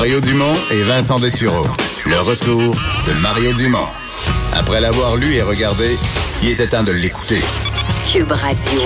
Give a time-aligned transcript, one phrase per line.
[0.00, 1.66] Mario Dumont et Vincent Dessureau.
[2.06, 2.74] Le retour
[3.06, 3.84] de Mario Dumont.
[4.54, 5.94] Après l'avoir lu et regardé,
[6.42, 7.36] il était temps de l'écouter.
[8.10, 8.80] Cube Radio.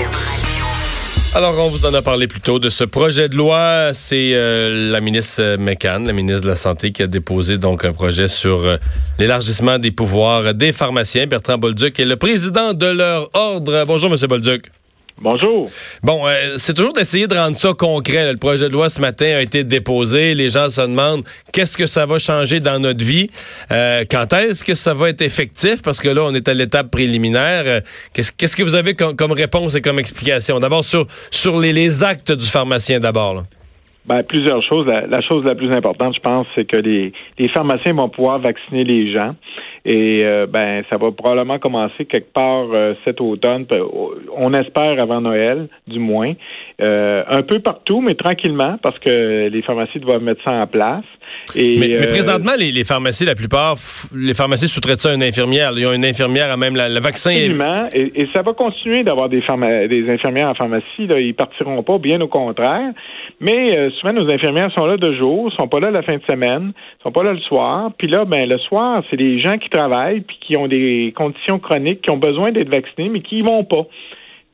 [1.33, 3.90] Alors, on vous en a parlé plus tôt de ce projet de loi.
[3.92, 7.92] C'est euh, la ministre McCann, la ministre de la Santé, qui a déposé donc un
[7.92, 8.76] projet sur euh,
[9.21, 11.28] l'élargissement des pouvoirs des pharmaciens.
[11.28, 13.85] Bertrand Bolduc est le président de leur ordre.
[13.87, 14.65] Bonjour, Monsieur Bolduc.
[15.21, 15.71] Bonjour.
[16.02, 18.33] Bon, euh, c'est toujours d'essayer de rendre ça concret.
[18.33, 20.34] Le projet de loi ce matin a été déposé.
[20.34, 23.30] Les gens se demandent qu'est-ce que ça va changer dans notre vie?
[23.70, 25.83] Euh, quand est-ce que ça va être effectif?
[25.83, 27.62] Parce que là, on est à l'étape préliminaire.
[27.66, 27.80] Euh,
[28.12, 30.59] qu'est-ce, que vous avez comme, réponse et comme explication?
[30.59, 33.45] D'abord, sur, sur les, actes du pharmacien d'abord.
[34.07, 34.87] Ben, plusieurs choses.
[34.87, 38.85] La, chose la plus importante, je pense, c'est que les, les pharmaciens vont pouvoir vacciner
[38.85, 39.35] les gens.
[39.87, 43.67] Et euh, ben, ça va probablement commencer quelque part euh, cet automne.
[44.37, 46.33] On espère avant Noël, du moins.
[46.83, 51.05] Euh, un peu partout, mais tranquillement, parce que les pharmacies doivent mettre ça en place.
[51.55, 53.77] Et, mais, présentement, les, pharmacies, la plupart,
[54.14, 55.72] les pharmacies sous-traitent ça à une infirmière.
[55.77, 57.31] Ils ont une infirmière à même le vaccin.
[57.31, 57.89] Absolument.
[57.92, 59.41] Et, et, ça va continuer d'avoir des,
[59.89, 61.06] des infirmières en pharmacie.
[61.09, 61.20] Là.
[61.20, 62.92] Ils partiront pas, bien au contraire.
[63.41, 66.72] Mais souvent, nos infirmières sont là de jour, sont pas là la fin de semaine,
[67.03, 67.91] sont pas là le soir.
[67.98, 71.59] Puis là, ben le soir, c'est les gens qui travaillent puis qui ont des conditions
[71.59, 73.87] chroniques, qui ont besoin d'être vaccinés, mais qui y vont pas.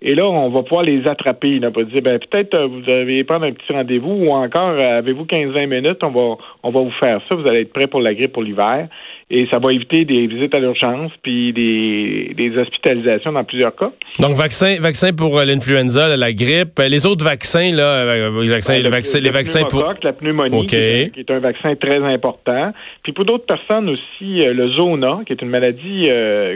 [0.03, 1.61] Et là, on va pouvoir les attraper.
[1.63, 4.99] On va dire, ben, peut-être euh, vous devez prendre un petit rendez-vous ou encore, euh,
[4.99, 7.35] avez-vous 15-20 minutes, on va, on va vous faire ça.
[7.35, 8.89] Vous allez être prêt pour la grippe pour l'hiver
[9.31, 13.93] et ça va éviter des visites à l'urgence puis des, des, hospitalisations dans plusieurs cas.
[14.19, 18.49] Donc vaccin vaccin pour euh, l'influenza, la grippe, euh, les autres vaccins là, euh, les
[18.49, 22.73] vaccins, le, vaccin, les vaccins pour la pneumonie qui, est, un vaccin très important.
[23.05, 26.11] Puis pour d'autres personnes aussi le zona qui est une maladie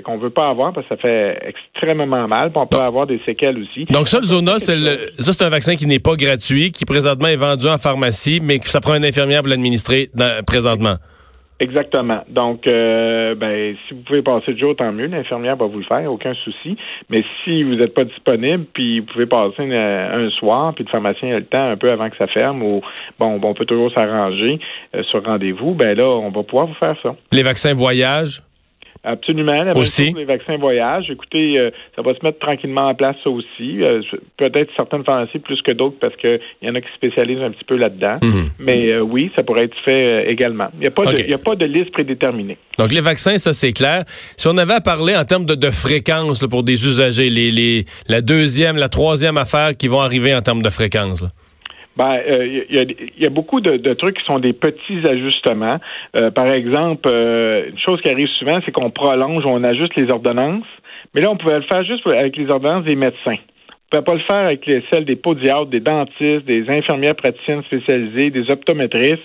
[0.04, 3.20] qu'on veut pas avoir parce que ça fait extrêmement mal, puis on peut avoir des
[3.24, 3.84] séquelles aussi.
[3.84, 4.76] Donc ça le zona c'est
[5.20, 8.58] ça c'est un vaccin qui n'est pas gratuit, qui présentement est vendu en pharmacie mais
[8.58, 10.08] que ça prend un infirmière pour l'administrer
[10.46, 10.96] présentement.
[11.60, 12.24] Exactement.
[12.28, 15.06] Donc, euh, ben, si vous pouvez passer le jour, tant mieux.
[15.06, 16.76] L'infirmière va vous le faire, aucun souci.
[17.10, 21.36] Mais si vous n'êtes pas disponible, puis vous pouvez passer un soir, puis le pharmacien
[21.36, 22.80] a le temps un peu avant que ça ferme, ou
[23.18, 24.58] bon, on peut toujours s'arranger
[24.94, 27.14] euh, sur rendez-vous, ben là, on va pouvoir vous faire ça.
[27.32, 28.42] Les vaccins voyage?
[29.04, 29.62] Absolument.
[29.64, 30.12] La aussi.
[30.16, 31.10] les vaccins voyage.
[31.10, 33.82] Écoutez, euh, ça va se mettre tranquillement en place, ça aussi.
[33.82, 34.00] Euh,
[34.38, 37.64] peut-être certaines pharmacies plus que d'autres parce qu'il y en a qui spécialisent un petit
[37.64, 38.18] peu là-dedans.
[38.22, 38.48] Mhm.
[38.60, 40.68] Mais euh, oui, ça pourrait être fait également.
[40.74, 42.56] Il n'y a, pas de, a pas de liste prédéterminée.
[42.78, 44.04] Donc, les vaccins, ça, c'est clair.
[44.36, 47.84] Si on avait à parler en termes de, de fréquence pour des usagers, les, les,
[48.08, 51.26] la deuxième, la troisième affaire qui vont arriver en termes de fréquence,
[51.96, 52.84] ben, il euh,
[53.18, 55.78] y, a, beaucoup de, trucs qui sont des petits ajustements.
[56.16, 60.10] Euh, par exemple, euh, une chose qui arrive souvent, c'est qu'on prolonge, on ajuste les
[60.10, 60.66] ordonnances.
[61.14, 63.36] Mais là, on pouvait le faire juste avec les ordonnances des médecins.
[63.36, 67.14] On ne pouvait pas le faire avec les, celles des podiatres, des dentistes, des infirmières
[67.14, 69.22] praticiennes spécialisées, des optométristes.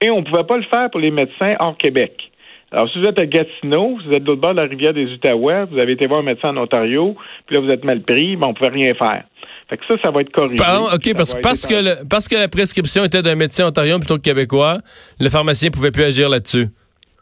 [0.00, 2.30] Et on ne pouvait pas le faire pour les médecins hors Québec.
[2.70, 4.92] Alors, si vous êtes à Gatineau, si vous êtes de l'autre bord de la rivière
[4.92, 7.16] des Outaouais, vous avez été voir un médecin en Ontario,
[7.46, 9.24] puis là, vous êtes mal pris, ben, on ne pouvait rien faire.
[9.68, 10.56] Fait que ça, ça va être corrigé.
[10.94, 14.78] OK, parce, parce que parce que la prescription était d'un médecin ontarien plutôt que québécois,
[15.20, 16.68] le pharmacien pouvait plus agir là-dessus.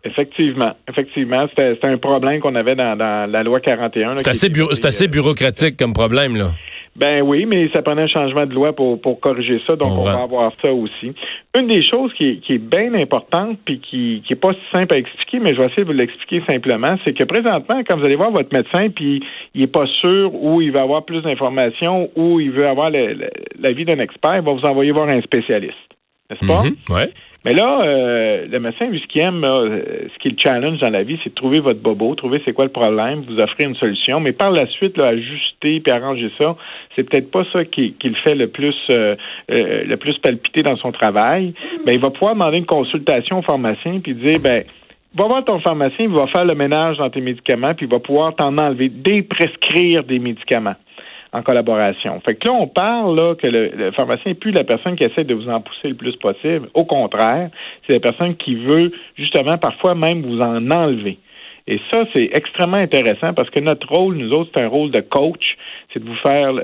[0.04, 4.18] Effectivement, effectivement, c'était un problème qu'on avait dans, la loi 41.
[4.18, 4.50] C'est assez,
[4.84, 6.52] assez euh, bureaucratique comme problème, là.
[6.96, 10.00] Ben oui, mais ça prenait un changement de loi pour, pour corriger ça, donc on,
[10.00, 11.12] va avoir ça aussi.
[11.58, 14.94] Une des choses qui est, qui est bien importante puis qui, qui est pas simple
[14.94, 18.04] à expliquer, mais je vais essayer de vous l'expliquer simplement, c'est que présentement, quand vous
[18.04, 19.22] allez voir votre médecin puis
[19.54, 23.84] il est pas sûr où il va avoir plus d'informations ou il veut avoir l'avis
[23.84, 25.76] d'un expert, il va vous envoyer voir un spécialiste,
[26.30, 26.62] n'est-ce pas?
[26.62, 26.94] Mm-hmm.
[26.94, 27.10] ouais.
[27.46, 30.80] Mais là, euh, le médecin, lui, ce qu'il aime, euh, ce qui est le challenge
[30.80, 33.68] dans la vie, c'est de trouver votre bobo, trouver c'est quoi le problème, vous offrir
[33.68, 34.18] une solution.
[34.18, 36.56] Mais par la suite, là, ajuster puis arranger ça,
[36.96, 39.14] c'est peut-être pas ça qui, qui, le fait le plus euh,
[39.48, 41.54] le plus palpiter dans son travail.
[41.86, 44.64] Ben, il va pouvoir demander une consultation au pharmacien puis dire ben
[45.16, 48.00] va voir ton pharmacien, il va faire le ménage dans tes médicaments, puis il va
[48.00, 50.74] pouvoir t'en enlever, déprescrire des médicaments
[51.36, 52.19] en collaboration.
[52.24, 55.34] Fait que là, on parle que le, pharmacien n'est plus la personne qui essaie de
[55.34, 56.69] vous en pousser le plus possible.
[56.72, 57.50] Au contraire,
[57.87, 61.19] c'est la personne qui veut justement parfois même vous en enlever.
[61.66, 65.00] Et ça, c'est extrêmement intéressant parce que notre rôle, nous autres, c'est un rôle de
[65.00, 65.56] coach,
[65.93, 66.55] c'est de vous faire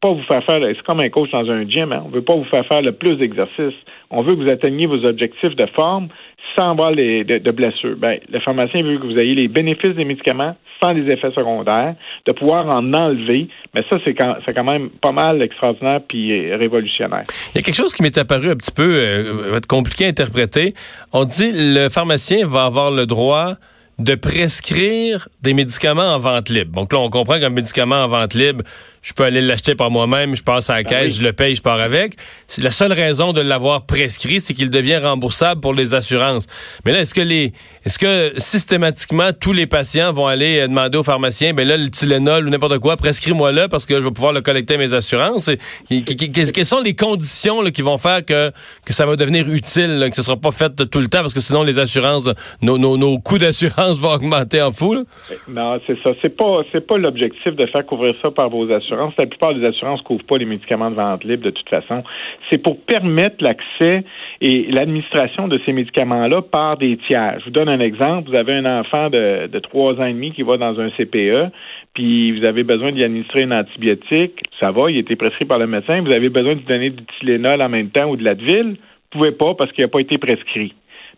[0.00, 2.02] pas vous faire faire, c'est comme un coach dans un gym, hein?
[2.04, 3.78] on veut pas vous faire faire le plus d'exercices.
[4.10, 6.08] On veut que vous atteigniez vos objectifs de forme
[6.56, 7.96] sans avoir les, de, blessures.
[7.96, 11.94] Ben, le pharmacien veut que vous ayez les bénéfices des médicaments sans les effets secondaires,
[12.26, 13.48] de pouvoir en enlever.
[13.74, 17.24] Mais ça, c'est quand, quand même pas mal extraordinaire puis euh, révolutionnaire.
[17.54, 20.74] Il y a quelque chose qui m'est apparu un petit peu euh, compliqué à interpréter.
[21.12, 23.54] On dit le pharmacien va avoir le droit
[23.98, 26.72] de prescrire des médicaments en vente libre.
[26.72, 28.62] Donc là, on comprend qu'un médicament en vente libre,
[29.06, 31.18] je peux aller l'acheter par moi-même, je passe à la Ben caisse, oui.
[31.20, 32.14] je le paye, je pars avec.
[32.58, 36.46] La seule raison de l'avoir prescrit, c'est qu'il devient remboursable pour les assurances.
[36.84, 37.52] Mais là, est-ce que les,
[37.84, 41.88] est-ce que systématiquement tous les patients vont aller euh, demander au pharmacien, ben là le
[41.88, 45.50] Tylenol ou n'importe quoi, prescris-moi-le parce que je vais pouvoir le collecter à mes assurances?
[45.88, 48.50] Et, quelles sont les conditions là, qui vont faire que
[48.84, 51.34] que ça va devenir utile, là, que ce sera pas fait tout le temps parce
[51.34, 52.28] que sinon les assurances,
[52.60, 54.94] nos, nos, nos coûts d'assurance vont augmenter en fou.
[54.94, 55.02] là?
[55.46, 56.10] Non, c'est ça.
[56.20, 58.95] C'est pas c'est pas l'objectif de faire couvrir ça par vos assurances.
[59.18, 62.02] La plupart des assurances couvrent pas les médicaments de vente libre de toute façon.
[62.50, 64.04] C'est pour permettre l'accès
[64.40, 67.36] et l'administration de ces médicaments-là par des tiers.
[67.40, 68.30] Je vous donne un exemple.
[68.30, 71.50] Vous avez un enfant de, de 3 ans et demi qui va dans un CPE,
[71.94, 74.40] puis vous avez besoin d'y administrer un antibiotique.
[74.60, 76.00] Ça va, il a été prescrit par le médecin.
[76.02, 78.76] Vous avez besoin de lui donner du Tylenol en même temps ou de l'Advil.
[79.12, 80.74] Vous pouvez pas parce qu'il n'a pas été prescrit.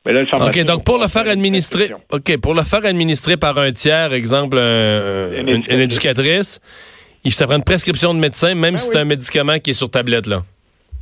[0.07, 1.89] Mais là, le OK, donc pour le faire administrer.
[2.13, 6.61] OK, pour le faire administrer par un tiers, exemple, un- Une une, éducatrice.
[7.37, 8.91] Ça prend une prescription de médecin, même Ben si oui.
[8.93, 10.45] c'est un médicament qui est sur tablette, là.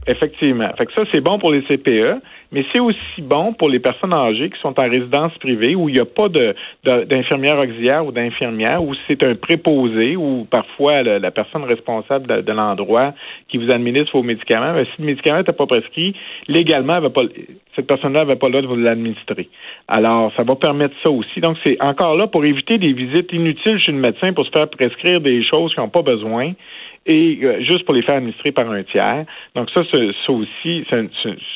[0.08, 0.68] Effectivement.
[0.78, 2.20] Fait que ça, c'est bon pour les CPE,
[2.52, 5.96] mais c'est aussi bon pour les personnes âgées qui sont en résidence privée où il
[5.96, 6.54] n'y a pas de,
[6.84, 13.14] d'infirmière auxiliaire ou d'infirmière, où c'est un préposé ou parfois la personne responsable de, l'endroit
[13.48, 14.72] qui vous administre vos médicaments.
[14.74, 16.14] Ben, si le médicament n'était pas prescrit,
[16.46, 17.28] légalement, elle
[17.74, 19.48] cette personne-là n'avait pas le droit de vous l'administrer.
[19.86, 21.40] Alors, ça va permettre ça aussi.
[21.40, 24.68] Donc, c'est encore là pour éviter des visites inutiles chez le médecin pour se faire
[24.70, 26.52] prescrire des choses qui n'ont pas besoin
[27.06, 29.24] et euh, juste pour les faire administrer par un tiers.
[29.54, 31.08] Donc ça, c'est- ça aussi, c'est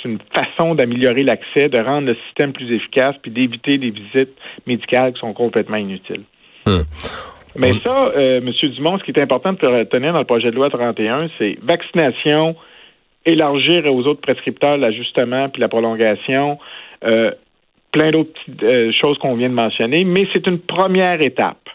[0.05, 4.37] une, façon d'améliorer l'accès, de rendre le système plus efficace, puis d'éviter des visites
[4.67, 6.23] médicales qui sont complètement inutiles.
[6.67, 6.85] Hum.
[7.57, 8.51] Mais ça, euh, M.
[8.71, 12.55] Dumont, ce qui est important de retenir dans le projet de loi 31, c'est vaccination,
[13.27, 16.59] élargir aux autres prescripteurs l'ajustement puis la prolongation,
[17.05, 17.33] euh,
[17.93, 21.69] plein d'autres petites euh, choses qu'on vient de mentionner, mais c'est une première étape.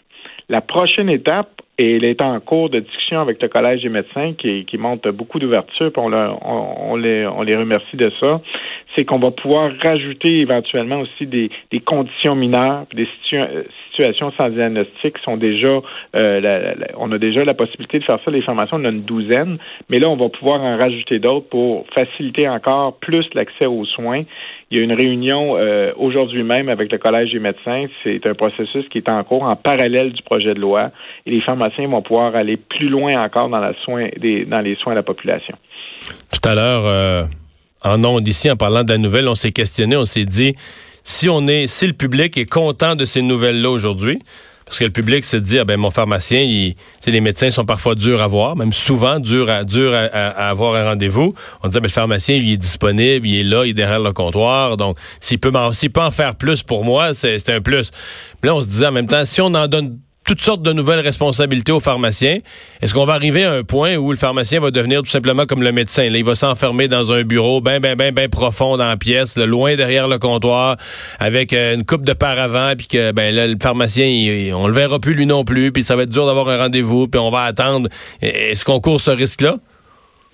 [0.48, 4.32] La prochaine étape, et elle est en cours de discussion avec le Collège des médecins
[4.34, 8.40] qui, qui montre beaucoup d'ouverture, on, on, les, on remercie de ça,
[8.96, 14.32] c'est qu'on va pouvoir rajouter éventuellement aussi des, des conditions mineures, puis des euh, situations
[14.38, 15.68] sans diagnostic sont déjà,
[16.14, 18.90] euh, la- la- on a déjà la possibilité de faire ça, les formations, on a
[18.90, 19.58] une douzaine,
[19.90, 24.22] mais là, on va pouvoir en rajouter d'autres pour faciliter encore plus l'accès aux soins.
[24.70, 27.86] Il y a une réunion euh, aujourd'hui même avec le Collège des médecins.
[28.02, 30.90] C'est un processus qui est en cours en parallèle du projet de loi
[31.24, 31.40] et les
[31.88, 35.56] vont pouvoir aller plus loin encore dans, les soins à la population.
[36.30, 37.24] Tout à l'heure, euh,
[37.84, 40.54] en ondes ici, en parlant de la nouvelle, on s'est questionné, on s'est dit,
[41.04, 44.20] si on est, si le public est content de ces nouvelles-là aujourd'hui,
[44.66, 46.44] parce que le public se dit, ah ben mon pharmacien,
[47.06, 51.34] les médecins sont parfois durs à voir, même souvent durs à, avoir un rendez-vous.
[51.62, 54.00] On dit, ah ben, le pharmacien, il est disponible, il est là, il est derrière
[54.00, 57.92] le comptoir, donc s'il peut, peut en faire plus pour moi, c'est un plus.
[58.42, 60.72] Mais là, on se disait en même temps, si on en donne toutes sortes de
[60.72, 62.38] nouvelles responsabilités aux pharmaciens.
[62.82, 65.62] Est-ce qu'on va arriver à un point où le pharmacien va devenir tout simplement comme
[65.62, 66.10] le médecin?
[66.10, 69.36] Là, il va s'enfermer dans un bureau bien, bien, bien, bien profond dans la pièce,
[69.36, 70.76] là, loin derrière le comptoir,
[71.20, 74.72] avec euh, une coupe de paravent, puis que ben là, le pharmacien, il- on le
[74.74, 77.30] verra plus lui non plus, puis ça va être dur d'avoir un rendez-vous, puis on
[77.30, 77.88] va attendre.
[78.20, 79.56] Est-ce qu'on court ce risque-là?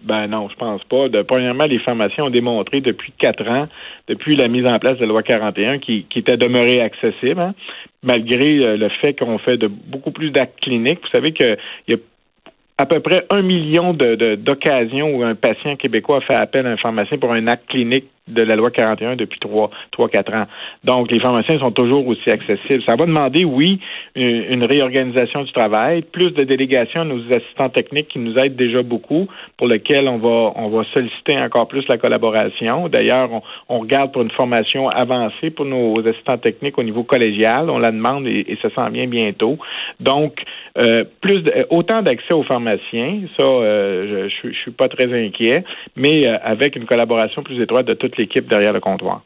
[0.05, 1.09] Ben non, je pense pas.
[1.09, 3.69] De, premièrement, les pharmaciens ont démontré depuis quatre ans,
[4.09, 7.55] depuis la mise en place de la loi 41, qui, qui était demeurée accessible, hein,
[8.03, 11.01] malgré euh, le fait qu'on fait de beaucoup plus d'actes cliniques.
[11.03, 11.57] Vous savez qu'il
[11.89, 11.97] y a
[12.79, 17.19] à peu près un million d'occasions où un patient québécois fait appel à un pharmacien
[17.19, 20.47] pour un acte clinique de la loi 41 depuis trois, trois, quatre ans.
[20.85, 22.83] Donc, les pharmaciens sont toujours aussi accessibles.
[22.89, 23.81] Ça va demander, oui,
[24.15, 28.83] une, réorganisation du travail, plus de délégation à nos assistants techniques qui nous aident déjà
[28.83, 29.27] beaucoup,
[29.59, 32.89] pour lesquels on va, on va solliciter encore plus la collaboration.
[32.89, 37.71] D'ailleurs, on, on regarde pour une formation avancée pour nos assistants techniques au niveau collégial.
[37.71, 39.59] On la demande et, et ça s'en vient bientôt.
[39.99, 40.43] Donc,
[40.79, 45.65] euh, plus de- autant d'accès aux pharmaciens, ça, euh, je, je suis pas très inquiet,
[45.97, 49.23] mais euh, avec une collaboration plus étroite de toute l'équipe derrière le comptoir.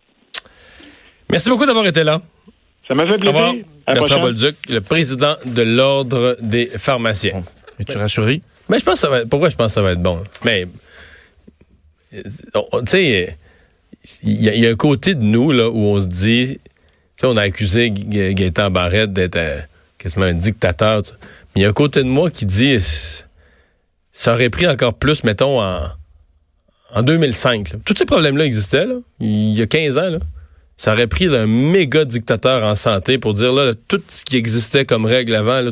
[1.31, 2.21] Merci beaucoup d'avoir été là.
[2.87, 3.65] Ça m'a fait Au plaisir.
[3.87, 4.21] À la Bertrand prochaine.
[4.21, 7.43] Bolduc, le président de l'Ordre des pharmaciens.
[7.79, 8.43] Es-tu rassuré?
[8.69, 10.23] Mais je pense que ça va être, pourquoi je pense que ça va être bon?
[10.45, 10.67] Mais,
[12.13, 12.21] tu
[12.87, 13.37] sais,
[14.23, 16.59] il y, a- il y a un côté de nous, là, où on se dit,
[16.59, 16.71] tu
[17.21, 19.61] sais, on a accusé Gaétan Barrette d'être euh,
[19.99, 21.03] quasiment un dictateur,
[21.55, 22.77] mais il y a un côté de moi qui dit,
[24.13, 25.81] ça aurait pris encore plus, mettons, en,
[26.97, 27.73] en 2005.
[27.73, 27.79] là.
[27.85, 30.19] Tous ces problèmes-là existaient, là, il y a 15 ans, là.
[30.79, 34.85] Ça aurait pris un méga dictateur en santé pour dire, là, tout ce qui existait
[34.85, 35.71] comme règle avant, là,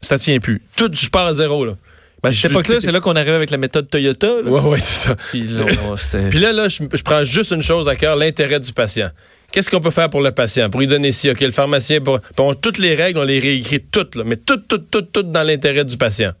[0.00, 0.62] Ça tient plus.
[0.76, 1.74] tout, je pars à zéro, là.
[2.22, 4.26] Ben, à cette époque-là, c'est là qu'on arrive avec la méthode Toyota.
[4.42, 4.50] là.
[4.50, 5.16] Ouais, ouais, c'est ça.
[5.30, 5.64] Puis là,
[6.30, 9.10] Puis là, là, je, je prends juste une chose à cœur, l'intérêt du patient.
[9.52, 10.68] Qu'est-ce qu'on peut faire pour le patient?
[10.70, 13.80] Pour lui donner ci, OK, le pharmacien, pour, pour- toutes les règles, on les réécrit
[13.80, 16.32] toutes, là, mais toutes, toutes, toutes, toutes dans l'intérêt du patient.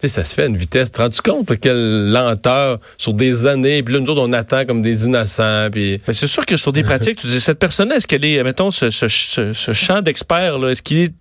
[0.00, 0.92] Tu sais, ça se fait à une vitesse.
[0.92, 3.82] Te rends-tu compte quelle lenteur sur des années?
[3.82, 5.68] Puis là, nous autres, on attend comme des innocents.
[5.70, 6.00] Puis...
[6.08, 8.70] Mais c'est sûr que sur des pratiques, tu dis, cette personne-là, est-ce qu'elle est, mettons,
[8.70, 11.12] ce, ce, ce, ce champ d'expert, là, est-ce qu'il est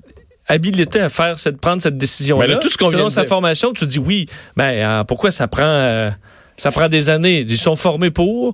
[0.47, 2.47] habilité à faire cette, prendre cette décision-là?
[2.47, 3.29] Ben là, tout ce qu'on vient de sa dire.
[3.29, 4.27] formation, tu dis oui.
[4.55, 6.09] Ben, euh, pourquoi ça prend, euh,
[6.57, 7.45] ça prend des années?
[7.47, 8.53] Ils sont formés pour,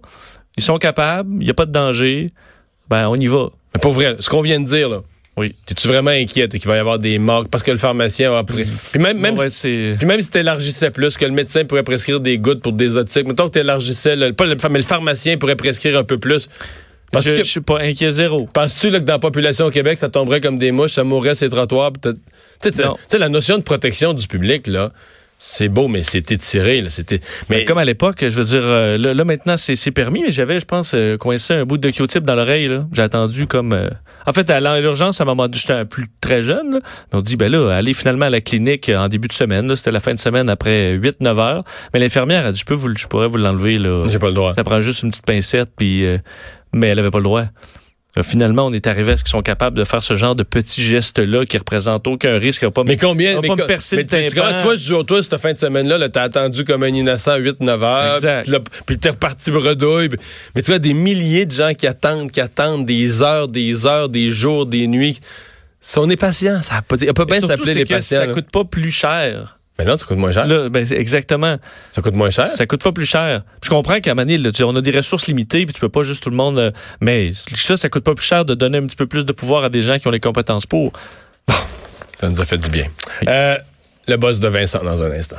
[0.58, 2.34] ils sont capables, il n'y a pas de danger.
[2.90, 3.50] Ben, on y va.
[3.74, 4.16] Mais pas vrai.
[4.20, 5.02] Ce qu'on vient de dire, là.
[5.38, 5.54] Oui.
[5.66, 7.44] T'es-tu vraiment inquiète qu'il va y avoir des morts?
[7.52, 8.44] Parce que le pharmacien va.
[8.46, 8.66] Puis
[9.00, 12.62] même, même, c'est- puis même si t'élargissais plus, que le médecin pourrait prescrire des gouttes
[12.62, 16.04] pour des otiques, mettons que t'élargissais, le, pas le, mais le pharmacien pourrait prescrire un
[16.06, 16.48] peu plus.
[17.14, 18.48] Je, que- je suis pas inquiet zéro.
[18.52, 21.50] Penses-tu que dans la population au Québec, ça tomberait comme des mouches, ça mourrait ces
[21.50, 21.92] trottoirs?
[22.02, 24.92] tu sais, la notion de protection du public, là,
[25.38, 26.82] c'est beau, mais c'est étiré.
[26.82, 29.76] Là, c'était, mais Mais comme à l'époque, je veux dire, euh, là, là, maintenant c'est
[29.76, 32.68] c'est permis, mais j'avais, je pense, euh, coincé un bout de Q-tip dans l'oreille.
[32.68, 32.86] là.
[32.94, 33.74] J'ai attendu comme.
[33.74, 33.90] euh,
[34.26, 36.72] En fait, à l'urgence, à un moment donné, j'étais plus très jeune.
[36.76, 36.80] là.
[37.12, 39.68] Mais on dit, ben là, allez finalement à la clinique en début de semaine.
[39.68, 39.76] là.
[39.76, 41.64] C'était la fin de semaine après 8-9 heures.
[41.94, 44.06] Mais l'infirmière a dit, je peux vous, je pourrais vous l'enlever là.
[44.08, 44.54] j'ai pas le droit.
[44.56, 46.06] Ça prend juste une petite pincette, puis.
[46.74, 47.46] mais elle avait pas le droit.
[48.18, 50.44] Euh, Finalement, on est arrivé à ce qu'ils sont capables de faire ce genre de
[50.44, 52.68] petits gestes-là qui représentent aucun risque.
[52.70, 53.42] Pas Mais combien?
[53.42, 54.58] Mais pas me percer mais le tu- tu- tympan.
[54.62, 58.16] toi, toi, cette fin de semaine-là, -là, t'as attendu comme un innocent 8-9 heures.
[58.16, 58.50] Exact.
[58.86, 60.10] Puis, t'es reparti bredouille.
[60.10, 60.20] puis-
[60.56, 64.10] Mais tu vois, des milliers de gens qui attendent, qui attendent des heures, des heures,
[64.10, 65.20] des jours, des nuits.
[65.82, 68.22] Si on est patient, ça peut, on peut bien s'appeler les patients.
[68.22, 69.55] Ça coûte pas plus cher.
[69.78, 70.48] Mais non, ça coûte moins cher.
[70.48, 71.58] Là, ben, exactement.
[71.92, 72.48] Ça coûte moins cher.
[72.48, 73.44] Ça coûte pas plus cher.
[73.62, 75.90] Je comprends qu'à Manille, là, tu sais, on a des ressources limitées, puis tu peux
[75.90, 76.58] pas juste tout le monde.
[76.58, 79.34] euh, mais ça, ça coûte pas plus cher de donner un petit peu plus de
[79.34, 80.94] pouvoir à des gens qui ont les compétences pour.
[82.20, 82.86] Ça nous a fait du bien.
[83.28, 83.58] Euh,
[84.08, 85.38] le boss de Vincent dans un instant.